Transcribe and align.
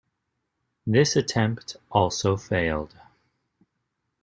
This 0.87 1.15
attempt 1.15 1.77
also 1.91 2.35
failed. 2.35 2.95